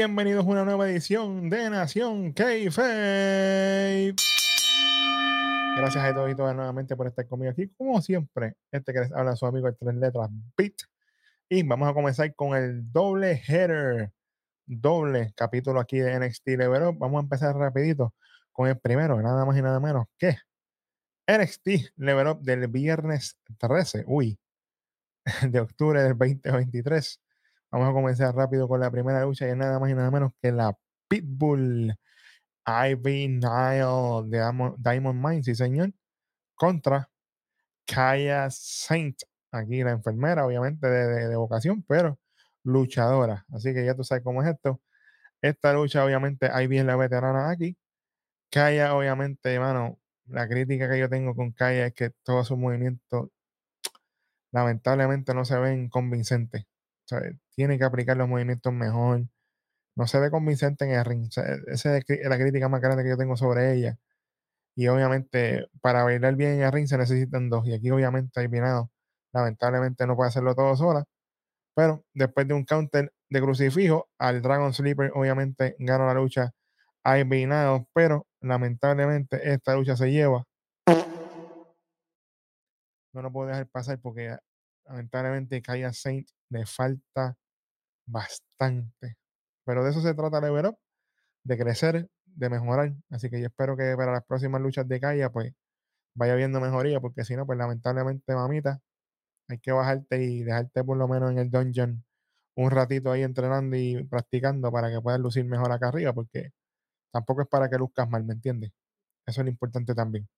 bienvenidos 0.00 0.46
a 0.46 0.48
una 0.48 0.64
nueva 0.64 0.88
edición 0.88 1.50
de 1.50 1.68
Nación 1.68 2.32
k 2.32 2.42
Gracias 5.76 6.04
a 6.04 6.14
todos 6.14 6.30
y 6.30 6.34
todas 6.34 6.56
nuevamente 6.56 6.96
por 6.96 7.06
estar 7.06 7.28
conmigo 7.28 7.52
aquí. 7.52 7.68
Como 7.76 8.00
siempre, 8.00 8.54
este 8.72 8.94
que 8.94 9.00
les 9.00 9.12
habla 9.12 9.36
su 9.36 9.44
amigo 9.44 9.68
el 9.68 9.76
tres 9.76 9.94
letras 9.96 10.30
Beat. 10.56 10.72
Y 11.50 11.64
vamos 11.64 11.86
a 11.86 11.92
comenzar 11.92 12.34
con 12.34 12.56
el 12.56 12.90
doble 12.90 13.42
header, 13.46 14.10
doble 14.64 15.34
capítulo 15.36 15.78
aquí 15.80 15.98
de 15.98 16.18
NXT 16.18 16.46
Level. 16.46 16.96
Vamos 16.96 17.18
a 17.18 17.24
empezar 17.24 17.54
rapidito 17.54 18.14
con 18.52 18.68
el 18.68 18.78
primero, 18.78 19.20
nada 19.20 19.44
más 19.44 19.58
y 19.58 19.60
nada 19.60 19.80
menos 19.80 20.06
que 20.16 20.38
NXT 21.28 21.92
Level 21.96 22.26
Up 22.26 22.40
del 22.40 22.68
viernes 22.68 23.36
13, 23.58 24.04
uy, 24.06 24.38
de 25.46 25.60
octubre 25.60 26.02
del 26.02 26.16
2023 26.16 27.20
Vamos 27.72 27.88
a 27.88 27.92
comenzar 27.92 28.34
rápido 28.34 28.66
con 28.66 28.80
la 28.80 28.90
primera 28.90 29.22
lucha 29.22 29.46
y 29.46 29.50
es 29.50 29.56
nada 29.56 29.78
más 29.78 29.90
y 29.90 29.94
nada 29.94 30.10
menos 30.10 30.32
que 30.42 30.50
la 30.50 30.76
Pitbull 31.08 31.94
Ivy 32.66 33.28
Nile 33.28 34.22
de 34.26 34.74
Diamond 34.78 35.24
Mine, 35.24 35.42
sí 35.44 35.54
señor, 35.54 35.92
contra 36.54 37.10
Kaya 37.86 38.48
Saint, 38.50 39.22
aquí 39.52 39.82
la 39.84 39.92
enfermera, 39.92 40.46
obviamente 40.46 40.86
de, 40.88 41.36
vocación, 41.36 41.84
pero 41.88 42.18
luchadora. 42.64 43.46
Así 43.52 43.74
que 43.74 43.84
ya 43.84 43.94
tú 43.94 44.04
sabes 44.04 44.24
cómo 44.24 44.42
es 44.42 44.48
esto. 44.50 44.80
Esta 45.42 45.72
lucha, 45.72 46.04
obviamente, 46.04 46.50
Ivy 46.62 46.78
es 46.78 46.84
la 46.84 46.96
veterana 46.96 47.50
aquí. 47.50 47.76
Kaya, 48.50 48.94
obviamente, 48.96 49.54
hermano, 49.54 49.98
la 50.26 50.48
crítica 50.48 50.90
que 50.90 50.98
yo 50.98 51.08
tengo 51.08 51.34
con 51.36 51.52
Kaya 51.52 51.86
es 51.86 51.94
que 51.94 52.10
todos 52.24 52.48
sus 52.48 52.58
movimientos 52.58 53.30
lamentablemente 54.52 55.34
no 55.34 55.44
se 55.44 55.58
ven 55.58 55.88
convincentes 55.88 56.66
tiene 57.60 57.76
que 57.76 57.84
aplicar 57.84 58.16
los 58.16 58.26
movimientos 58.26 58.72
mejor. 58.72 59.26
No 59.94 60.06
se 60.06 60.18
ve 60.18 60.30
convincente 60.30 60.86
en 60.86 60.92
el 60.92 61.04
ring. 61.04 61.28
esa 61.66 61.98
es 61.98 62.06
la 62.24 62.38
crítica 62.38 62.70
más 62.70 62.80
grande 62.80 63.02
que 63.02 63.10
yo 63.10 63.18
tengo 63.18 63.36
sobre 63.36 63.74
ella. 63.74 63.98
Y 64.74 64.88
obviamente, 64.88 65.68
para 65.82 66.02
bailar 66.04 66.36
bien 66.36 66.52
en 66.52 66.62
el 66.62 66.72
ring 66.72 66.86
se 66.86 66.96
necesitan 66.96 67.50
dos. 67.50 67.66
Y 67.66 67.74
aquí, 67.74 67.90
obviamente, 67.90 68.40
hay 68.40 68.46
Vinado. 68.46 68.90
Lamentablemente 69.34 70.06
no 70.06 70.16
puede 70.16 70.28
hacerlo 70.28 70.54
todo 70.54 70.74
sola. 70.74 71.04
Pero 71.74 72.02
después 72.14 72.48
de 72.48 72.54
un 72.54 72.64
counter 72.64 73.12
de 73.28 73.40
crucifijo, 73.42 74.08
al 74.18 74.40
Dragon 74.40 74.72
Sleeper, 74.72 75.12
obviamente, 75.14 75.76
gana 75.80 76.06
la 76.06 76.14
lucha. 76.14 76.52
Hay 77.04 77.24
Vinado. 77.24 77.86
Pero 77.92 78.26
lamentablemente, 78.40 79.52
esta 79.52 79.74
lucha 79.76 79.96
se 79.96 80.10
lleva. 80.10 80.46
No 83.12 83.20
lo 83.20 83.30
puedo 83.30 83.48
dejar 83.48 83.68
pasar 83.68 84.00
porque 84.00 84.34
lamentablemente 84.86 85.60
Kaya 85.60 85.92
Saint 85.92 86.26
le 86.48 86.64
falta 86.64 87.36
bastante. 88.10 89.16
Pero 89.64 89.84
de 89.84 89.90
eso 89.90 90.00
se 90.02 90.14
trata 90.14 90.40
Level 90.40 90.66
Up, 90.66 90.78
de 91.44 91.58
crecer, 91.58 92.10
de 92.26 92.50
mejorar. 92.50 92.94
Así 93.10 93.30
que 93.30 93.40
yo 93.40 93.46
espero 93.48 93.76
que 93.76 93.94
para 93.96 94.12
las 94.12 94.24
próximas 94.24 94.60
luchas 94.62 94.88
de 94.88 95.00
Kaya, 95.00 95.30
pues 95.30 95.52
vaya 96.14 96.34
viendo 96.36 96.60
mejoría, 96.60 97.00
porque 97.00 97.24
si 97.24 97.36
no, 97.36 97.46
pues 97.46 97.58
lamentablemente, 97.58 98.34
mamita, 98.34 98.80
hay 99.48 99.58
que 99.58 99.72
bajarte 99.72 100.22
y 100.24 100.42
dejarte 100.44 100.84
por 100.84 100.96
lo 100.98 101.08
menos 101.08 101.32
en 101.32 101.38
el 101.38 101.50
dungeon 101.50 102.04
un 102.56 102.70
ratito 102.70 103.12
ahí 103.12 103.22
entrenando 103.22 103.76
y 103.76 104.04
practicando 104.04 104.72
para 104.72 104.90
que 104.90 105.00
puedas 105.00 105.20
lucir 105.20 105.44
mejor 105.44 105.72
acá 105.72 105.88
arriba, 105.88 106.12
porque 106.12 106.50
tampoco 107.12 107.42
es 107.42 107.48
para 107.48 107.70
que 107.70 107.78
luzcas 107.78 108.08
mal, 108.10 108.24
¿me 108.24 108.34
entiendes? 108.34 108.72
Eso 109.26 109.42
es 109.42 109.44
lo 109.46 109.50
importante 109.50 109.94
también. 109.94 110.28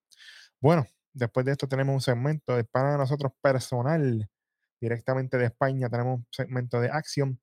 Bueno, 0.60 0.86
después 1.12 1.46
de 1.46 1.52
esto 1.52 1.68
tenemos 1.68 1.94
un 1.94 2.00
segmento 2.00 2.56
de 2.56 2.64
para 2.64 2.96
nosotros 2.96 3.32
personal 3.42 4.28
directamente 4.80 5.38
de 5.38 5.46
España. 5.46 5.88
Tenemos 5.90 6.20
un 6.20 6.26
segmento 6.30 6.80
de 6.80 6.90
acción 6.90 7.40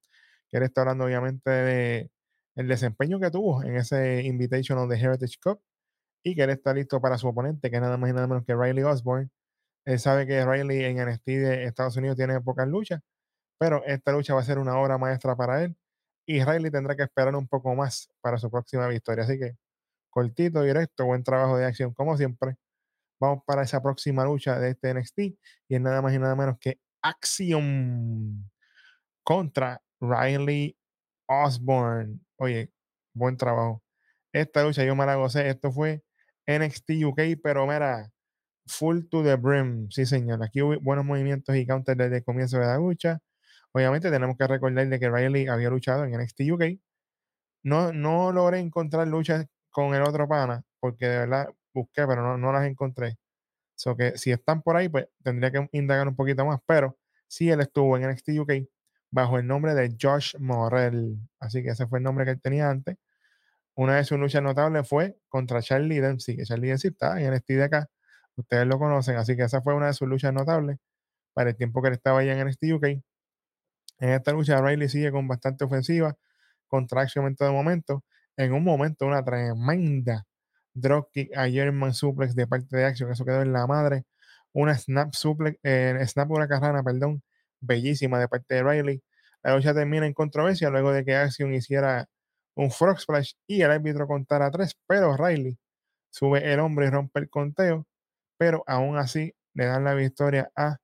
que 0.49 0.57
él 0.57 0.63
está 0.63 0.81
hablando 0.81 1.05
obviamente 1.05 1.49
de 1.49 2.11
el 2.55 2.67
desempeño 2.67 3.19
que 3.19 3.31
tuvo 3.31 3.63
en 3.63 3.75
ese 3.77 4.23
Invitational 4.23 4.89
de 4.89 4.97
Heritage 4.99 5.37
Cup 5.41 5.61
y 6.23 6.35
que 6.35 6.43
él 6.43 6.49
está 6.51 6.73
listo 6.73 7.01
para 7.01 7.17
su 7.17 7.27
oponente, 7.27 7.69
que 7.69 7.77
es 7.77 7.81
nada 7.81 7.97
más 7.97 8.09
y 8.09 8.13
nada 8.13 8.27
menos 8.27 8.45
que 8.45 8.55
Riley 8.55 8.83
Osborne. 8.83 9.29
Él 9.85 9.99
sabe 9.99 10.27
que 10.27 10.45
Riley 10.45 10.83
en 10.83 10.97
NXT 10.97 11.25
de 11.25 11.63
Estados 11.65 11.97
Unidos 11.97 12.17
tiene 12.17 12.39
pocas 12.41 12.67
luchas, 12.67 13.01
pero 13.57 13.83
esta 13.85 14.11
lucha 14.11 14.33
va 14.33 14.41
a 14.41 14.43
ser 14.43 14.59
una 14.59 14.77
obra 14.79 14.97
maestra 14.97 15.35
para 15.35 15.63
él 15.63 15.77
y 16.25 16.43
Riley 16.43 16.71
tendrá 16.71 16.95
que 16.95 17.03
esperar 17.03 17.35
un 17.35 17.47
poco 17.47 17.73
más 17.75 18.09
para 18.21 18.37
su 18.37 18.51
próxima 18.51 18.87
victoria. 18.87 19.23
Así 19.23 19.39
que 19.39 19.57
cortito, 20.09 20.61
directo, 20.63 21.05
buen 21.05 21.23
trabajo 21.23 21.57
de 21.57 21.65
acción 21.65 21.93
como 21.93 22.17
siempre. 22.17 22.57
Vamos 23.19 23.43
para 23.45 23.63
esa 23.63 23.81
próxima 23.81 24.25
lucha 24.25 24.59
de 24.59 24.71
este 24.71 24.93
NXT 24.93 25.19
y 25.19 25.75
es 25.75 25.81
nada 25.81 26.01
más 26.01 26.13
y 26.13 26.19
nada 26.19 26.35
menos 26.35 26.57
que 26.59 26.79
Acción 27.01 28.51
contra 29.23 29.81
Riley 30.01 30.77
Osborne. 31.27 32.19
Oye, 32.37 32.71
buen 33.13 33.37
trabajo. 33.37 33.83
Esta 34.33 34.63
lucha 34.63 34.83
yo 34.85 34.95
me 34.95 35.05
la 35.05 35.15
gocé. 35.15 35.49
Esto 35.49 35.71
fue 35.71 36.03
NXT 36.47 36.91
UK, 37.05 37.21
pero 37.43 37.67
mira, 37.67 38.11
full 38.67 39.05
to 39.09 39.23
the 39.23 39.35
brim. 39.35 39.89
Sí, 39.91 40.05
señor. 40.05 40.43
Aquí 40.43 40.61
hubo 40.61 40.79
buenos 40.81 41.05
movimientos 41.05 41.55
y 41.55 41.65
counters 41.67 41.97
desde 41.97 42.17
el 42.17 42.23
comienzo 42.23 42.59
de 42.59 42.65
la 42.67 42.77
lucha. 42.77 43.19
Obviamente 43.73 44.11
tenemos 44.11 44.37
que 44.37 44.47
recordar 44.47 44.87
de 44.87 44.99
que 44.99 45.09
Riley 45.09 45.47
había 45.47 45.69
luchado 45.69 46.05
en 46.05 46.13
NXT 46.13 46.41
UK. 46.51 46.63
No, 47.63 47.93
no 47.93 48.31
logré 48.31 48.59
encontrar 48.59 49.07
luchas 49.07 49.45
con 49.69 49.93
el 49.95 50.01
otro 50.03 50.27
pana, 50.27 50.63
porque 50.79 51.07
de 51.07 51.17
verdad 51.19 51.49
busqué, 51.73 52.05
pero 52.07 52.21
no, 52.23 52.37
no 52.37 52.51
las 52.53 52.65
encontré. 52.65 53.17
So 53.75 53.95
que 53.97 54.17
si 54.17 54.31
están 54.31 54.61
por 54.63 54.77
ahí, 54.77 54.89
pues 54.89 55.07
tendría 55.23 55.51
que 55.51 55.69
indagar 55.73 56.07
un 56.07 56.15
poquito 56.15 56.45
más. 56.45 56.59
Pero 56.67 56.97
sí, 57.27 57.49
él 57.49 57.61
estuvo 57.61 57.97
en 57.97 58.03
NXT 58.09 58.29
UK 58.39 58.51
bajo 59.11 59.37
el 59.39 59.47
nombre 59.47 59.73
de 59.75 59.95
Josh 59.99 60.35
Morrell. 60.39 61.17
Así 61.39 61.63
que 61.63 61.69
ese 61.69 61.87
fue 61.87 61.99
el 61.99 62.03
nombre 62.03 62.25
que 62.25 62.31
él 62.31 62.41
tenía 62.41 62.69
antes. 62.69 62.97
Una 63.75 63.95
de 63.97 64.03
sus 64.03 64.19
luchas 64.19 64.43
notables 64.43 64.87
fue 64.87 65.17
contra 65.29 65.61
Charlie 65.61 66.01
Dempsey, 66.01 66.35
que 66.37 66.43
Charlie 66.43 66.69
Dempsey 66.69 66.91
está 66.91 67.21
en 67.21 67.33
NXT 67.33 67.49
de 67.51 67.63
acá. 67.63 67.89
Ustedes 68.35 68.67
lo 68.67 68.79
conocen, 68.79 69.17
así 69.17 69.35
que 69.35 69.43
esa 69.43 69.61
fue 69.61 69.73
una 69.75 69.87
de 69.87 69.93
sus 69.93 70.07
luchas 70.07 70.33
notables 70.33 70.77
para 71.33 71.51
el 71.51 71.55
tiempo 71.57 71.81
que 71.81 71.89
él 71.89 71.93
estaba 71.95 72.19
allá 72.19 72.33
en 72.33 72.47
NXT 72.47 72.63
UK. 72.73 72.85
En 73.99 74.09
esta 74.09 74.31
lucha, 74.31 74.61
Riley 74.61 74.89
sigue 74.89 75.11
con 75.11 75.27
bastante 75.27 75.65
ofensiva, 75.65 76.15
contra 76.67 77.01
Action 77.01 77.27
en 77.27 77.35
todo 77.35 77.53
momento. 77.53 78.03
En 78.37 78.53
un 78.53 78.63
momento, 78.63 79.05
una 79.05 79.23
tremenda 79.23 80.25
dropkick 80.73 81.35
a 81.37 81.49
German 81.49 81.93
suplex 81.93 82.35
de 82.35 82.47
parte 82.47 82.77
de 82.77 82.85
Action, 82.85 83.11
eso 83.11 83.25
quedó 83.25 83.41
en 83.41 83.53
la 83.53 83.67
madre. 83.67 84.05
Una 84.53 84.77
snap 84.77 85.13
suplex, 85.13 85.59
eh, 85.63 85.99
snap 86.07 86.31
una 86.31 86.47
carrana, 86.47 86.83
perdón, 86.83 87.21
bellísima 87.61 88.19
de 88.19 88.27
parte 88.27 88.55
de 88.55 88.63
Riley. 88.63 89.03
La 89.43 89.55
lucha 89.55 89.73
termina 89.73 90.05
en 90.05 90.13
controversia 90.13 90.69
luego 90.69 90.91
de 90.91 91.05
que 91.05 91.15
Action 91.15 91.53
hiciera 91.53 92.07
un 92.55 92.71
frog 92.71 92.99
splash 92.99 93.33
y 93.47 93.61
el 93.61 93.71
árbitro 93.71 94.07
contara 94.07 94.51
tres, 94.51 94.75
pero 94.87 95.15
Riley 95.15 95.57
sube 96.09 96.51
el 96.51 96.59
hombre 96.59 96.87
y 96.87 96.89
rompe 96.89 97.19
el 97.21 97.29
conteo, 97.29 97.87
pero 98.37 98.63
aún 98.67 98.97
así 98.97 99.33
le 99.53 99.65
dan 99.65 99.83
la 99.83 99.93
victoria 99.93 100.51
a 100.55 100.77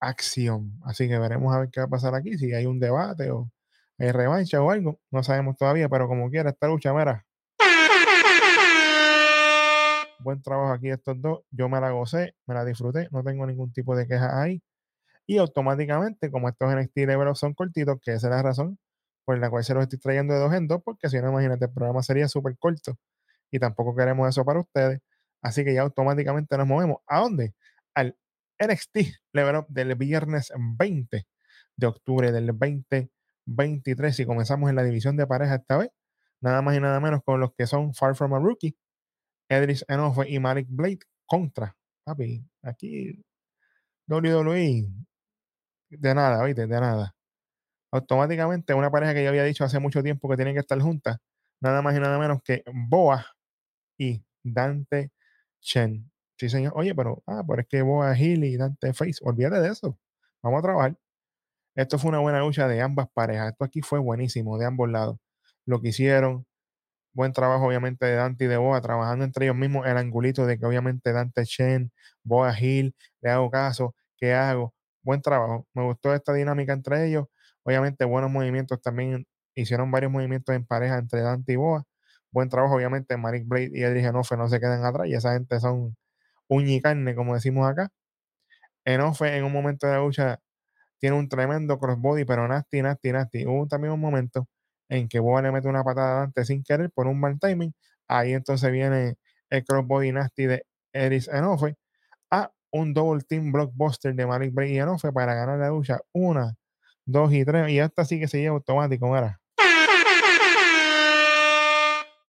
Acción. 0.00 0.80
Así 0.84 1.08
que 1.08 1.18
veremos 1.18 1.54
a 1.54 1.60
ver 1.60 1.70
qué 1.70 1.80
va 1.80 1.86
a 1.86 1.90
pasar 1.90 2.14
aquí, 2.14 2.36
si 2.38 2.52
hay 2.54 2.66
un 2.66 2.80
debate 2.80 3.30
o 3.30 3.50
hay 3.98 4.10
revancha 4.10 4.60
o 4.62 4.70
algo, 4.70 4.98
no 5.10 5.22
sabemos 5.22 5.56
todavía, 5.56 5.88
pero 5.88 6.08
como 6.08 6.28
quiera, 6.30 6.50
esta 6.50 6.66
lucha, 6.66 6.92
mira, 6.92 7.24
buen 10.22 10.42
trabajo 10.42 10.72
aquí 10.72 10.90
estos 10.90 11.20
dos. 11.20 11.40
Yo 11.50 11.68
me 11.68 11.80
la 11.80 11.90
gocé, 11.90 12.34
me 12.46 12.54
la 12.54 12.64
disfruté, 12.64 13.08
no 13.10 13.22
tengo 13.22 13.46
ningún 13.46 13.72
tipo 13.72 13.94
de 13.96 14.06
queja 14.06 14.40
ahí. 14.42 14.62
Y 15.32 15.38
automáticamente, 15.38 16.30
como 16.30 16.46
estos 16.50 16.70
NXT 16.74 16.94
Level 17.06 17.34
son 17.34 17.54
cortitos, 17.54 17.98
que 18.02 18.12
esa 18.12 18.26
es 18.26 18.30
la 18.30 18.42
razón 18.42 18.78
por 19.24 19.38
la 19.38 19.48
cual 19.48 19.64
se 19.64 19.72
los 19.72 19.84
estoy 19.84 19.98
trayendo 19.98 20.34
de 20.34 20.40
dos 20.40 20.52
en 20.52 20.68
dos, 20.68 20.82
porque 20.84 21.08
si 21.08 21.18
no, 21.22 21.30
imagínate, 21.30 21.64
el 21.64 21.72
programa 21.72 22.02
sería 22.02 22.28
súper 22.28 22.58
corto 22.58 22.98
y 23.50 23.58
tampoco 23.58 23.96
queremos 23.96 24.28
eso 24.28 24.44
para 24.44 24.60
ustedes. 24.60 25.00
Así 25.40 25.64
que 25.64 25.72
ya 25.72 25.80
automáticamente 25.80 26.58
nos 26.58 26.66
movemos. 26.66 26.98
¿A 27.06 27.20
dónde? 27.20 27.54
Al 27.94 28.14
NXT 28.60 28.98
Level 29.32 29.56
Up 29.56 29.66
del 29.70 29.94
viernes 29.94 30.52
20 30.54 31.26
de 31.76 31.86
octubre 31.86 32.30
del 32.30 32.48
2023 32.48 34.20
y 34.20 34.26
comenzamos 34.26 34.68
en 34.68 34.76
la 34.76 34.82
división 34.84 35.16
de 35.16 35.26
pareja 35.26 35.54
esta 35.54 35.78
vez. 35.78 35.92
Nada 36.42 36.60
más 36.60 36.76
y 36.76 36.80
nada 36.80 37.00
menos 37.00 37.22
con 37.24 37.40
los 37.40 37.54
que 37.54 37.66
son 37.66 37.94
Far 37.94 38.14
From 38.16 38.34
a 38.34 38.38
Rookie, 38.38 38.76
Edris 39.48 39.82
Enofe 39.88 40.28
y 40.28 40.38
Malik 40.40 40.66
Blade 40.68 40.98
contra. 41.24 41.74
Papi, 42.04 42.44
aquí 42.60 43.24
WWE. 44.08 45.11
De 45.98 46.14
nada, 46.14 46.42
oíste, 46.42 46.66
de 46.66 46.80
nada. 46.80 47.14
Automáticamente, 47.92 48.74
una 48.74 48.90
pareja 48.90 49.14
que 49.14 49.22
yo 49.24 49.30
había 49.30 49.44
dicho 49.44 49.64
hace 49.64 49.78
mucho 49.80 50.02
tiempo 50.02 50.28
que 50.28 50.36
tienen 50.36 50.54
que 50.54 50.60
estar 50.60 50.80
juntas, 50.80 51.18
nada 51.60 51.82
más 51.82 51.96
y 51.96 52.00
nada 52.00 52.18
menos 52.18 52.42
que 52.44 52.64
Boa 52.72 53.26
y 53.98 54.24
Dante 54.44 55.12
Chen. 55.60 56.10
Sí, 56.38 56.48
señor. 56.50 56.72
Oye, 56.76 56.94
pero, 56.94 57.22
ah, 57.26 57.44
pero 57.48 57.62
es 57.62 57.68
que 57.68 57.82
Boa 57.82 58.18
Hill 58.18 58.44
y 58.44 58.56
Dante 58.58 58.94
Face, 58.94 59.20
olvídate 59.22 59.60
de 59.60 59.70
eso. 59.70 59.98
Vamos 60.42 60.60
a 60.60 60.62
trabajar. 60.62 60.96
Esto 61.76 61.98
fue 61.98 62.10
una 62.10 62.20
buena 62.20 62.40
lucha 62.40 62.68
de 62.68 62.82
ambas 62.82 63.08
parejas. 63.14 63.52
Esto 63.52 63.64
aquí 63.64 63.82
fue 63.82 63.98
buenísimo 64.00 64.58
de 64.58 64.66
ambos 64.66 64.90
lados. 64.90 65.18
Lo 65.66 65.80
que 65.82 65.88
hicieron, 65.90 66.46
buen 67.14 67.32
trabajo 67.32 67.66
obviamente 67.68 68.06
de 68.06 68.14
Dante 68.16 68.44
y 68.46 68.48
de 68.48 68.58
Boa, 68.58 68.80
trabajando 68.82 69.24
entre 69.24 69.46
ellos 69.46 69.56
mismos 69.56 69.86
el 69.86 69.96
angulito 69.98 70.46
de 70.46 70.58
que 70.58 70.66
obviamente 70.66 71.12
Dante 71.12 71.44
Chen, 71.46 71.92
Boa 72.24 72.58
Hill, 72.60 72.94
le 73.22 73.30
hago 73.30 73.50
caso, 73.50 73.94
¿qué 74.18 74.34
hago? 74.34 74.74
Buen 75.02 75.22
trabajo, 75.22 75.66
me 75.74 75.84
gustó 75.84 76.14
esta 76.14 76.32
dinámica 76.32 76.72
entre 76.72 77.06
ellos, 77.08 77.26
obviamente 77.64 78.04
buenos 78.04 78.30
movimientos 78.30 78.80
también 78.82 79.26
hicieron 79.54 79.90
varios 79.90 80.12
movimientos 80.12 80.54
en 80.54 80.64
pareja 80.66 80.98
entre 80.98 81.22
Dante 81.22 81.52
y 81.52 81.56
Boa. 81.56 81.84
Buen 82.30 82.48
trabajo, 82.48 82.76
obviamente, 82.76 83.16
Marik 83.16 83.46
Blade 83.46 83.70
y 83.74 83.82
Edric 83.82 84.06
Enofe 84.06 84.36
no 84.36 84.48
se 84.48 84.60
quedan 84.60 84.84
atrás 84.84 85.06
y 85.08 85.14
esa 85.14 85.34
gente 85.34 85.60
son 85.60 85.96
uña 86.48 86.72
y 86.74 86.80
carne, 86.80 87.14
como 87.14 87.34
decimos 87.34 87.68
acá. 87.70 87.90
Enofe 88.84 89.36
en 89.36 89.44
un 89.44 89.52
momento 89.52 89.86
de 89.86 89.92
la 89.94 90.00
lucha 90.00 90.38
tiene 90.98 91.16
un 91.18 91.28
tremendo 91.28 91.78
crossbody, 91.78 92.24
pero 92.24 92.48
nasty, 92.48 92.82
nasty, 92.82 93.12
nasty. 93.12 93.46
Hubo 93.46 93.66
también 93.68 93.92
un 93.94 94.00
momento 94.00 94.48
en 94.88 95.08
que 95.08 95.20
Boa 95.20 95.42
le 95.42 95.52
mete 95.52 95.68
una 95.68 95.84
patada 95.84 96.12
adelante 96.12 96.44
sin 96.44 96.62
querer 96.64 96.90
por 96.92 97.06
un 97.08 97.20
mal 97.20 97.38
timing. 97.40 97.74
Ahí 98.08 98.32
entonces 98.34 98.70
viene 98.72 99.16
el 99.50 99.64
crossbody 99.64 100.12
nasty 100.12 100.46
de 100.46 100.66
Eris 100.92 101.28
Enofe 101.28 101.68
a 101.70 101.74
un 102.72 102.94
double 102.94 103.22
team 103.22 103.52
blockbuster 103.52 104.14
de 104.14 104.26
Malik 104.26 104.52
Bray 104.52 104.72
y 104.72 104.78
Enofe 104.78 105.12
para 105.12 105.34
ganar 105.34 105.58
la 105.58 105.68
lucha. 105.68 106.00
Una, 106.12 106.54
dos 107.04 107.32
y 107.32 107.44
tres. 107.44 107.68
Y 107.70 107.78
esta 107.78 108.04
sí 108.04 108.18
que 108.18 108.28
se 108.28 108.40
lleva 108.40 108.56
automático, 108.56 109.06
mira. 109.06 109.38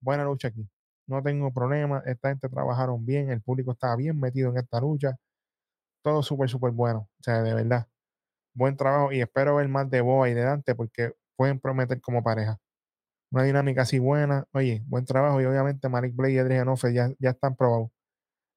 Buena 0.01 0.25
lucha 0.25 0.49
aquí. 0.49 0.69
No 1.07 1.23
tengo 1.23 1.53
problema. 1.53 2.03
Esta 2.07 2.31
gente 2.31 2.49
trabajaron 2.49 3.05
bien. 3.07 3.31
El 3.31 3.41
público 3.41 3.73
estaba 3.73 3.95
bien 3.97 4.19
metido 4.19 4.51
en 4.51 4.59
esta 4.59 4.81
lucha. 4.81 5.17
Todo 6.03 6.23
súper, 6.23 6.49
súper 6.49 6.73
bueno. 6.73 7.09
O 7.21 7.23
sea, 7.23 7.43
de 7.43 7.55
verdad. 7.55 7.87
Buen 8.55 8.77
trabajo. 8.77 9.13
Y 9.13 9.21
espero 9.21 9.57
ver 9.57 9.69
más 9.69 9.89
de 9.91 10.01
Boa 10.01 10.29
y 10.29 10.35
de 10.35 10.43
Dante 10.43 10.75
porque 10.75 11.13
pueden 11.37 11.61
prometer 11.61 12.01
como 12.01 12.23
pareja. 12.23 12.59
Una 13.31 13.45
dinámica 13.45 13.83
así 13.83 13.99
buena. 14.01 14.47
Oye, 14.53 14.83
buen 14.87 15.05
trabajo. 15.05 15.41
Y 15.41 15.45
obviamente 15.45 15.89
Malik 15.89 16.17
Blade 16.17 16.33
y 16.35 16.39
Adrian 16.39 16.63
Enofe 16.63 16.93
ya, 16.93 17.11
ya 17.19 17.31
están 17.31 17.55
probados. 17.55 17.91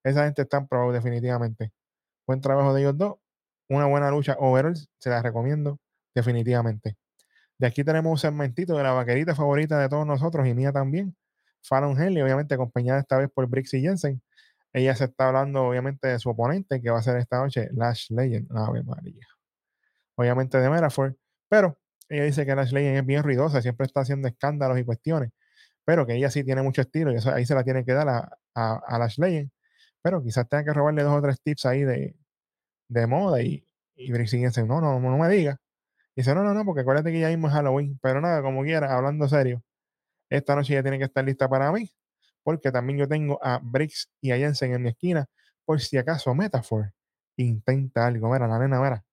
Esa 0.05 0.25
gente 0.25 0.43
está 0.43 0.65
probado 0.65 0.91
definitivamente. 0.91 1.71
Buen 2.27 2.39
trabajo 2.39 2.73
de 2.73 2.81
ellos 2.81 2.97
dos. 2.97 3.15
Una 3.67 3.87
buena 3.87 4.11
lucha 4.11 4.37
overall. 4.39 4.75
Se 4.99 5.09
la 5.09 5.21
recomiendo 5.21 5.79
definitivamente. 6.13 6.95
De 7.57 7.67
aquí 7.67 7.83
tenemos 7.83 8.11
un 8.11 8.17
segmentito 8.19 8.77
de 8.77 8.83
la 8.83 8.91
vaquerita 8.91 9.33
favorita 9.33 9.79
de 9.79 9.89
todos 9.89 10.05
nosotros 10.05 10.47
y 10.47 10.53
mía 10.53 10.71
también. 10.71 11.15
Fallon 11.63 11.99
Henley, 11.99 12.21
obviamente 12.21 12.53
acompañada 12.53 12.99
esta 12.99 13.17
vez 13.17 13.29
por 13.33 13.47
Brixie 13.47 13.81
Jensen. 13.81 14.21
Ella 14.73 14.95
se 14.95 15.05
está 15.05 15.29
hablando, 15.29 15.63
obviamente, 15.63 16.07
de 16.07 16.19
su 16.19 16.29
oponente, 16.29 16.81
que 16.81 16.91
va 16.91 16.99
a 16.99 17.01
ser 17.01 17.17
esta 17.17 17.39
noche 17.39 17.69
Lash 17.73 18.11
Legend. 18.11 18.47
Ave 18.55 18.83
María. 18.83 19.25
Obviamente 20.15 20.59
de 20.59 20.69
Meraford. 20.69 21.15
Pero 21.49 21.79
ella 22.09 22.25
dice 22.25 22.45
que 22.45 22.55
Lash 22.55 22.73
Legend 22.73 22.97
es 22.97 23.05
bien 23.05 23.23
ruidosa, 23.23 23.61
siempre 23.61 23.87
está 23.87 24.01
haciendo 24.01 24.27
escándalos 24.27 24.77
y 24.77 24.83
cuestiones. 24.83 25.31
Pero 25.83 26.05
que 26.05 26.15
ella 26.15 26.29
sí 26.29 26.43
tiene 26.43 26.61
mucho 26.61 26.81
estilo 26.81 27.11
y 27.11 27.17
ahí 27.33 27.45
se 27.45 27.55
la 27.55 27.63
tiene 27.63 27.85
que 27.85 27.93
dar 27.93 28.07
a, 28.09 28.37
a, 28.53 28.99
Lash 28.99 29.17
Legend. 29.17 29.49
Pero 30.05 30.21
quizás 30.21 30.47
tenga 30.47 30.65
que 30.65 30.73
robarle 30.73 31.01
dos 31.01 31.17
o 31.17 31.21
tres 31.23 31.41
tips 31.41 31.65
ahí 31.65 31.81
de, 31.83 32.15
de 32.89 33.07
moda 33.07 33.41
y, 33.41 33.67
y 33.95 34.11
Brixie 34.11 34.39
Jensen, 34.39 34.67
no, 34.67 34.81
no, 34.81 34.99
no 34.99 35.17
me 35.17 35.29
diga. 35.29 35.57
Dice, 36.15 36.35
no, 36.35 36.43
no, 36.43 36.53
no, 36.53 36.65
porque 36.65 36.81
acuérdate 36.81 37.11
que 37.11 37.19
ya 37.21 37.29
mismo 37.29 37.47
es 37.47 37.53
Halloween. 37.53 37.99
Pero 38.03 38.21
nada, 38.21 38.41
como 38.43 38.63
quiera, 38.63 38.95
hablando 38.95 39.27
serio, 39.29 39.63
esta 40.29 40.55
noche 40.55 40.73
ya 40.75 40.83
tiene 40.83 40.99
que 40.99 41.05
estar 41.05 41.25
lista 41.25 41.49
para 41.49 41.71
mí, 41.71 41.91
porque 42.43 42.71
también 42.71 42.99
yo 42.99 43.07
tengo 43.07 43.39
a 43.43 43.59
Briggs 43.63 44.11
y 44.21 44.31
a 44.31 44.37
Jensen 44.37 44.73
en 44.73 44.83
mi 44.83 44.89
esquina, 44.89 45.27
por 45.65 45.81
si 45.81 45.97
acaso 45.97 46.35
Metaphor 46.35 46.93
intenta 47.37 48.07
algo. 48.07 48.31
Mira, 48.31 48.47
la 48.47 48.59
nena, 48.59 48.81
mira, 48.81 49.05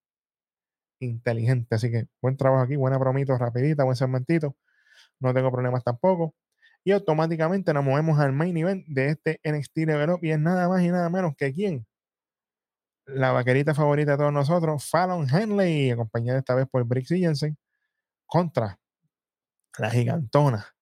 inteligente. 0.99 1.75
Así 1.75 1.91
que 1.91 2.07
buen 2.21 2.37
trabajo 2.37 2.63
aquí, 2.63 2.75
buena 2.75 2.99
promito, 2.99 3.37
rapidita, 3.37 3.83
buen 3.83 3.95
segmentito. 3.95 4.55
No 5.19 5.33
tengo 5.33 5.51
problemas 5.51 5.83
tampoco. 5.83 6.35
Y 6.83 6.91
automáticamente 6.91 7.73
nos 7.73 7.83
movemos 7.83 8.19
al 8.19 8.33
main 8.33 8.55
event 8.57 8.85
de 8.87 9.09
este 9.09 9.39
NXT 9.43 9.77
Level 9.77 10.09
Up 10.11 10.19
y 10.21 10.31
es 10.31 10.39
nada 10.39 10.67
más 10.67 10.81
y 10.83 10.89
nada 10.89 11.09
menos 11.09 11.33
que 11.37 11.53
quién 11.53 11.85
la 13.05 13.31
vaquerita 13.31 13.73
favorita 13.73 14.11
de 14.11 14.17
todos 14.17 14.33
nosotros, 14.33 14.89
Fallon 14.89 15.27
Henley, 15.29 15.91
acompañada 15.91 16.39
esta 16.39 16.55
vez 16.55 16.67
por 16.69 16.83
Brixie 16.85 17.19
Jensen, 17.19 17.57
contra 18.25 18.79
la 19.77 19.89
gigantona, 19.89 20.75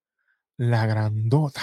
la 0.57 0.86
grandota, 0.86 1.62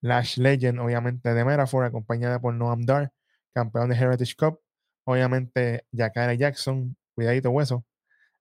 Lash 0.00 0.38
Legend, 0.38 0.80
obviamente 0.80 1.34
de 1.34 1.44
Metaphor, 1.44 1.84
acompañada 1.84 2.40
por 2.40 2.54
Noam 2.54 2.84
Dar, 2.84 3.12
campeón 3.52 3.90
de 3.90 3.96
Heritage 3.96 4.34
Cup, 4.36 4.60
obviamente 5.04 5.86
Jakara 5.92 6.34
Jackson, 6.34 6.96
cuidadito 7.14 7.50
hueso, 7.50 7.84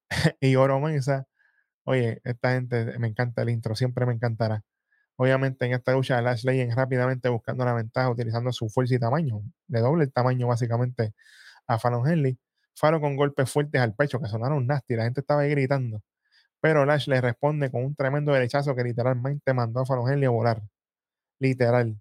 y 0.40 0.56
Oro 0.56 0.80
Mensa. 0.80 1.28
Oye, 1.86 2.22
esta 2.24 2.54
gente 2.54 2.98
me 3.00 3.08
encanta 3.08 3.42
el 3.42 3.50
intro, 3.50 3.76
siempre 3.76 4.06
me 4.06 4.14
encantará. 4.14 4.64
Obviamente 5.18 5.66
en 5.66 5.74
esta 5.74 5.94
lucha 5.94 6.22
Lash 6.22 6.44
Legend 6.46 6.74
rápidamente 6.76 7.30
buscando 7.30 7.66
la 7.66 7.74
ventaja, 7.74 8.10
utilizando 8.10 8.52
su 8.52 8.70
fuerza 8.70 8.96
y 8.96 9.00
tamaño, 9.00 9.42
de 9.68 9.80
doble 9.82 10.06
el 10.06 10.12
tamaño 10.12 10.48
básicamente 10.48 11.14
a 11.68 11.80
Fallon 11.80 12.08
Henley. 12.08 12.38
Faro 12.76 13.02
con 13.02 13.16
golpes 13.16 13.52
fuertes 13.52 13.82
al 13.82 13.96
pecho 13.96 14.20
que 14.20 14.28
sonaron 14.28 14.66
nasty, 14.68 14.96
la 14.96 15.04
gente 15.04 15.22
estaba 15.22 15.42
ahí 15.42 15.52
gritando. 15.52 16.02
Pero 16.62 16.86
Lash 16.86 17.08
le 17.08 17.22
responde 17.22 17.72
con 17.72 17.84
un 17.86 17.96
tremendo 17.96 18.34
derechazo 18.34 18.76
que 18.76 18.84
literalmente 18.84 19.54
mandó 19.54 19.82
a 19.82 19.86
Fallon 19.86 20.12
Henley 20.12 20.28
a 20.28 20.32
volar. 20.32 20.62
Literal. 21.40 22.00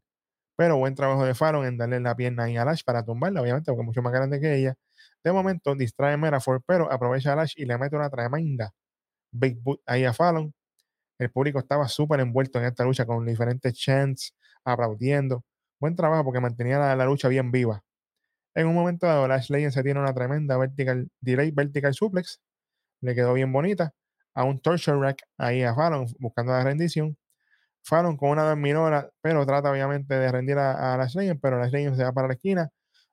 Pero 0.56 0.76
buen 0.78 0.94
trabajo 0.94 1.24
de 1.24 1.34
Fallon 1.34 1.66
en 1.66 1.78
darle 1.78 2.00
la 2.00 2.16
pierna 2.16 2.44
ahí 2.44 2.56
a 2.56 2.64
Lash 2.64 2.84
para 2.84 3.04
tumbarla, 3.04 3.42
obviamente, 3.42 3.70
porque 3.72 3.82
es 3.82 3.86
mucho 3.86 4.02
más 4.02 4.12
grande 4.12 4.40
que 4.40 4.56
ella. 4.56 4.76
De 5.24 5.32
momento 5.32 5.74
distrae 5.74 6.14
a 6.14 6.16
Merafor, 6.18 6.62
pero 6.66 6.92
aprovecha 6.92 7.32
a 7.32 7.36
Lash 7.36 7.54
y 7.56 7.66
le 7.66 7.78
mete 7.78 7.96
una 7.96 8.10
tremenda 8.10 8.72
Big 9.32 9.60
Boot 9.62 9.80
ahí 9.86 10.04
a 10.04 10.12
Fallon. 10.14 10.54
El 11.20 11.30
público 11.30 11.58
estaba 11.58 11.86
súper 11.86 12.20
envuelto 12.20 12.58
en 12.58 12.64
esta 12.64 12.82
lucha 12.82 13.04
con 13.04 13.26
diferentes 13.26 13.74
chants, 13.74 14.34
aplaudiendo. 14.64 15.44
Buen 15.78 15.94
trabajo 15.94 16.24
porque 16.24 16.40
mantenía 16.40 16.78
la, 16.96 17.04
lucha 17.04 17.28
bien 17.28 17.50
viva. 17.50 17.84
En 18.54 18.66
un 18.66 18.74
momento 18.74 19.06
dado, 19.06 19.28
Lash 19.28 19.50
Legend 19.50 19.72
se 19.72 19.82
tiene 19.82 20.00
una 20.00 20.14
tremenda 20.14 20.56
vertical, 20.56 21.10
delay 21.20 21.50
vertical 21.50 21.92
suplex. 21.92 22.40
Le 23.02 23.14
quedó 23.14 23.34
bien 23.34 23.52
bonita. 23.52 23.92
A 24.34 24.44
un 24.44 24.60
torture 24.60 24.98
rack 24.98 25.22
ahí 25.36 25.62
a 25.62 25.74
Fallon 25.74 26.06
buscando 26.18 26.52
la 26.52 26.64
rendición. 26.64 27.18
Fallon 27.82 28.16
con 28.16 28.30
una 28.30 28.56
minora, 28.56 29.10
pero 29.20 29.44
trata 29.44 29.70
obviamente 29.70 30.14
de 30.14 30.32
rendir 30.32 30.56
a, 30.56 30.94
a 30.94 30.96
Lash 30.96 31.16
pero 31.42 31.58
Lash 31.58 31.72
Legend 31.72 31.96
se 31.96 32.04
va 32.04 32.12
para 32.12 32.28
la 32.28 32.34
esquina, 32.34 32.70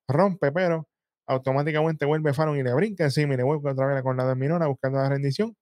rompe, 0.08 0.54
pero 0.54 0.88
automáticamente 1.26 2.06
vuelve 2.06 2.34
Fallon 2.34 2.58
y 2.58 2.64
le 2.64 2.74
brinca 2.74 3.04
encima 3.04 3.34
y 3.34 3.38
le 3.38 3.44
vuelve 3.44 3.70
otra 3.70 3.88
vez 3.88 4.02
con 4.02 4.16
la 4.16 4.34
minora 4.36 4.68
buscando 4.68 5.00
la 5.00 5.10
rendición. 5.10 5.58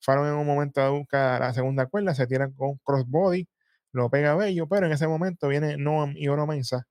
Fallon 0.00 0.28
en 0.28 0.34
un 0.34 0.46
momento 0.46 0.92
busca 0.92 1.38
la 1.38 1.52
segunda 1.52 1.86
cuerda, 1.86 2.14
se 2.14 2.26
tira 2.26 2.50
con 2.50 2.78
crossbody, 2.84 3.48
lo 3.92 4.10
pega 4.10 4.34
bello, 4.34 4.68
pero 4.68 4.86
en 4.86 4.92
ese 4.92 5.08
momento 5.08 5.48
viene 5.48 5.76
Noam 5.76 6.14
y 6.16 6.28
Oro 6.28 6.46
Mensa 6.46 6.86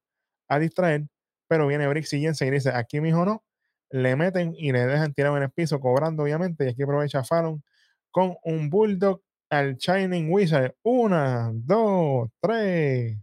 a 0.47 0.59
distraer, 0.59 1.07
pero 1.47 1.67
viene 1.67 1.87
Brix 1.87 2.13
y 2.13 2.21
Jensen 2.21 2.47
y 2.49 2.51
dice, 2.51 2.71
aquí 2.73 3.01
mijo 3.01 3.25
no, 3.25 3.43
le 3.89 4.15
meten 4.15 4.53
y 4.57 4.71
le 4.71 4.85
dejan 4.85 5.13
tirado 5.13 5.37
en 5.37 5.43
el 5.43 5.51
piso, 5.51 5.79
cobrando 5.79 6.23
obviamente, 6.23 6.65
y 6.65 6.69
aquí 6.69 6.83
aprovecha 6.83 7.23
Fallon 7.23 7.63
con 8.11 8.35
un 8.43 8.69
Bulldog 8.69 9.21
al 9.49 9.77
Shining 9.77 10.31
Wizard. 10.31 10.75
Una, 10.83 11.51
dos, 11.53 12.29
tres. 12.41 13.17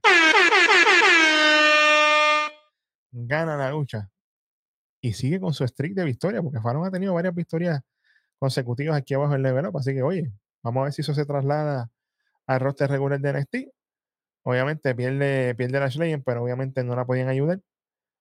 Gana 3.13 3.57
la 3.57 3.71
lucha. 3.71 4.11
Y 5.01 5.13
sigue 5.13 5.39
con 5.39 5.53
su 5.53 5.67
streak 5.67 5.95
de 5.95 6.05
victoria, 6.05 6.43
porque 6.43 6.61
Fallon 6.61 6.87
ha 6.87 6.91
tenido 6.91 7.15
varias 7.15 7.35
victorias 7.35 7.81
consecutivos 8.39 8.97
aquí 8.97 9.15
abajo 9.15 9.35
en 9.35 9.43
level 9.43 9.67
up. 9.67 9.79
Así 9.79 9.95
que, 9.95 10.03
oye, 10.03 10.33
vamos 10.63 10.83
a 10.83 10.85
ver 10.85 10.93
si 10.93 11.03
eso 11.03 11.15
se 11.15 11.27
traslada 11.27 11.91
al 12.47 12.61
roster 12.61 12.91
regular 12.91 13.21
de 13.21 13.33
NXT. 13.33 13.57
Obviamente 14.45 14.95
pierde, 14.95 15.55
pierde 15.55 15.79
a 15.79 15.87
Legend, 15.89 16.25
pero 16.25 16.43
obviamente 16.43 16.85
no 16.85 16.97
la 16.97 17.07
podían 17.07 17.29
ayudar. 17.29 17.61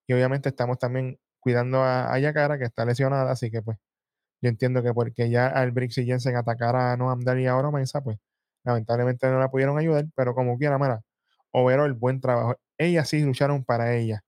Y 0.07 0.13
obviamente 0.13 0.49
estamos 0.49 0.79
también 0.79 1.19
cuidando 1.39 1.81
a, 1.83 2.13
a 2.13 2.19
Yakara, 2.19 2.57
que 2.59 2.65
está 2.65 2.85
lesionada, 2.85 3.31
así 3.31 3.51
que 3.51 3.61
pues 3.61 3.77
yo 4.41 4.49
entiendo 4.49 4.83
que 4.83 4.93
porque 4.93 5.29
ya 5.29 5.47
al 5.47 5.71
Brix 5.71 5.97
y 5.99 6.05
Jensen 6.05 6.35
atacara 6.35 6.93
a 6.93 6.97
Noam 6.97 7.21
Dar 7.21 7.39
y 7.39 7.47
a 7.47 7.55
Oro 7.57 7.71
Mensa, 7.71 8.01
pues 8.03 8.17
lamentablemente 8.65 9.27
no 9.29 9.39
la 9.39 9.49
pudieron 9.49 9.77
ayudar, 9.79 10.05
pero 10.15 10.35
como 10.35 10.57
quiera, 10.57 10.77
mara, 10.77 11.01
el 11.53 11.93
buen 11.93 12.21
trabajo. 12.21 12.57
Ellas 12.77 13.09
sí 13.09 13.21
lucharon 13.21 13.63
para 13.63 13.95
ella. 13.95 14.23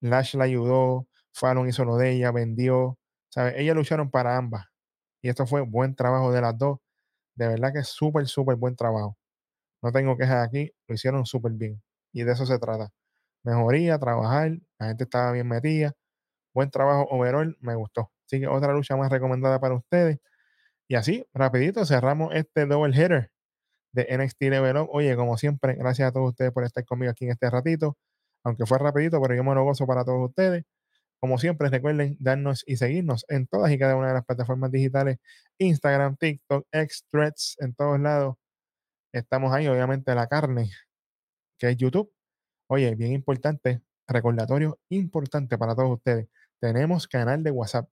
Lash 0.00 0.34
la 0.36 0.44
ayudó, 0.44 1.08
Fallon 1.32 1.68
hizo 1.68 1.84
lo 1.84 1.96
de 1.96 2.12
ella, 2.12 2.32
vendió, 2.32 2.98
¿sabes? 3.30 3.54
Ellas 3.56 3.76
lucharon 3.76 4.10
para 4.10 4.36
ambas. 4.36 4.66
Y 5.22 5.28
esto 5.30 5.46
fue 5.46 5.62
buen 5.62 5.94
trabajo 5.94 6.32
de 6.32 6.40
las 6.42 6.58
dos. 6.58 6.78
De 7.36 7.48
verdad 7.48 7.72
que 7.72 7.84
súper, 7.84 8.26
súper 8.28 8.56
buen 8.56 8.76
trabajo. 8.76 9.16
No 9.82 9.92
tengo 9.92 10.16
quejas 10.16 10.46
aquí, 10.46 10.72
lo 10.88 10.94
hicieron 10.94 11.26
súper 11.26 11.52
bien. 11.52 11.82
Y 12.12 12.24
de 12.24 12.32
eso 12.32 12.46
se 12.46 12.58
trata. 12.58 12.90
Mejoría, 13.44 13.98
trabajar, 13.98 14.52
la 14.78 14.88
gente 14.88 15.04
estaba 15.04 15.32
bien 15.32 15.48
metida. 15.48 15.94
Buen 16.54 16.70
trabajo 16.70 17.06
overall, 17.10 17.56
me 17.60 17.74
gustó. 17.76 18.12
Así 18.26 18.40
que 18.40 18.48
otra 18.48 18.72
lucha 18.74 18.96
más 18.96 19.10
recomendada 19.10 19.60
para 19.60 19.74
ustedes. 19.76 20.18
Y 20.88 20.96
así, 20.96 21.26
rapidito, 21.34 21.86
cerramos 21.86 22.34
este 22.34 22.66
double 22.66 22.94
hitter 22.96 23.32
de 23.92 24.06
NXT 24.10 24.42
Level 24.42 24.76
Up. 24.78 24.88
Oye, 24.92 25.16
como 25.16 25.36
siempre, 25.38 25.74
gracias 25.74 26.08
a 26.08 26.12
todos 26.12 26.30
ustedes 26.30 26.52
por 26.52 26.64
estar 26.64 26.84
conmigo 26.84 27.10
aquí 27.12 27.24
en 27.26 27.32
este 27.32 27.50
ratito. 27.50 27.96
Aunque 28.44 28.66
fue 28.66 28.78
rapidito, 28.78 29.20
pero 29.22 29.34
yo 29.34 29.44
me 29.44 29.54
lo 29.54 29.64
gozo 29.64 29.86
para 29.86 30.04
todos 30.04 30.28
ustedes. 30.30 30.64
Como 31.22 31.38
siempre, 31.38 31.70
recuerden 31.70 32.16
darnos 32.18 32.64
y 32.66 32.76
seguirnos 32.76 33.24
en 33.28 33.46
todas 33.46 33.70
y 33.70 33.78
cada 33.78 33.96
una 33.96 34.08
de 34.08 34.14
las 34.14 34.24
plataformas 34.24 34.72
digitales, 34.72 35.18
Instagram, 35.58 36.16
TikTok, 36.16 36.66
X, 36.72 37.06
Threads, 37.12 37.56
en 37.60 37.74
todos 37.74 38.00
lados. 38.00 38.36
Estamos 39.12 39.52
ahí, 39.54 39.68
obviamente, 39.68 40.14
la 40.14 40.26
carne, 40.26 40.70
que 41.58 41.70
es 41.70 41.76
YouTube. 41.76 42.12
Oye, 42.68 42.94
bien 42.96 43.12
importante, 43.12 43.82
recordatorio 44.08 44.80
importante 44.90 45.58
para 45.58 45.74
todos 45.76 45.92
ustedes. 45.92 46.28
Tenemos 46.60 47.08
canal 47.08 47.44
de 47.44 47.52
WhatsApp. 47.52 47.88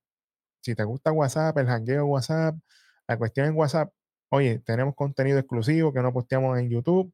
Si 0.63 0.75
te 0.75 0.85
gusta 0.85 1.13
WhatsApp, 1.13 1.57
el 1.59 1.69
hangueo 1.69 2.07
WhatsApp, 2.07 2.57
la 3.09 3.19
cuestión 3.19 3.47
en 3.47 3.57
WhatsApp, 3.57 3.93
Oye, 4.33 4.61
tenemos 4.61 4.95
contenido 4.95 5.39
exclusivo 5.41 5.93
que 5.93 6.01
no 6.03 6.13
posteamos 6.13 6.57
en 6.59 6.71
YouTube, 6.71 7.13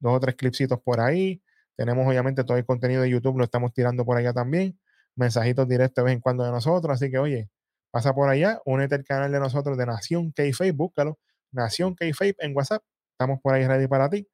dos 0.00 0.14
o 0.16 0.20
tres 0.20 0.34
clipsitos 0.34 0.80
por 0.80 1.00
ahí. 1.00 1.42
Tenemos 1.76 2.06
obviamente 2.08 2.42
todo 2.44 2.56
el 2.56 2.66
contenido 2.66 3.02
de 3.02 3.10
YouTube, 3.10 3.38
lo 3.38 3.44
estamos 3.44 3.72
tirando 3.72 4.04
por 4.04 4.16
allá 4.16 4.32
también. 4.32 4.76
Mensajitos 5.16 5.68
directos 5.68 6.02
de 6.02 6.04
vez 6.04 6.14
en 6.14 6.20
cuando 6.20 6.44
de 6.44 6.50
nosotros. 6.50 6.94
Así 6.94 7.10
que, 7.10 7.18
oye, 7.18 7.48
pasa 7.90 8.14
por 8.14 8.28
allá, 8.28 8.60
únete 8.64 8.94
al 8.94 9.04
canal 9.04 9.32
de 9.32 9.40
nosotros 9.40 9.78
de 9.78 9.86
Nación 9.86 10.32
k 10.32 10.44
búscalo. 10.74 11.18
Nación 11.52 11.94
k 11.94 12.06
en 12.38 12.56
WhatsApp. 12.56 12.82
Estamos 13.12 13.40
por 13.40 13.54
ahí 13.54 13.66
ready 13.66 13.86
para 13.88 14.10
ti. 14.10 14.28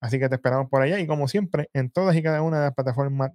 Así 0.00 0.18
que 0.18 0.28
te 0.28 0.34
esperamos 0.36 0.68
por 0.68 0.82
allá. 0.82 0.98
Y 1.00 1.06
como 1.06 1.28
siempre, 1.28 1.70
en 1.72 1.90
todas 1.90 2.16
y 2.16 2.22
cada 2.22 2.42
una 2.42 2.58
de 2.58 2.64
las 2.64 2.74
plataformas 2.74 3.32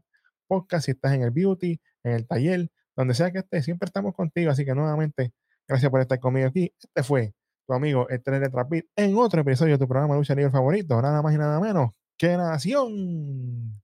podcast, 0.47 0.85
si 0.85 0.91
estás 0.91 1.13
en 1.13 1.23
el 1.23 1.31
beauty, 1.31 1.79
en 2.03 2.11
el 2.13 2.27
taller, 2.27 2.69
donde 2.95 3.13
sea 3.13 3.31
que 3.31 3.39
estés, 3.39 3.65
siempre 3.65 3.87
estamos 3.87 4.13
contigo. 4.13 4.51
Así 4.51 4.65
que 4.65 4.75
nuevamente, 4.75 5.33
gracias 5.67 5.89
por 5.89 6.01
estar 6.01 6.19
conmigo 6.19 6.47
aquí. 6.47 6.73
Este 6.79 7.03
fue 7.03 7.33
tu 7.65 7.73
amigo 7.73 8.09
el 8.09 8.21
de 8.23 8.49
Trapit 8.49 8.85
en 8.95 9.15
otro 9.15 9.41
episodio 9.41 9.73
de 9.73 9.79
tu 9.79 9.87
programa 9.87 10.15
Lucha 10.15 10.35
Libre 10.35 10.51
favorito, 10.51 11.01
nada 11.01 11.21
más 11.21 11.33
y 11.35 11.37
nada 11.37 11.59
menos 11.59 11.91
que 12.17 12.35
Nación 12.35 13.79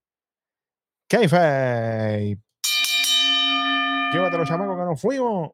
Kayfabe. 1.07 2.44
Llévatelo, 4.15 4.45
chamaco, 4.45 4.77
que 4.77 4.83
nos 4.83 5.01
fuimos. 5.01 5.49